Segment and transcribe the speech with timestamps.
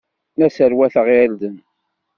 [0.39, 1.55] La sserwateɣ irden.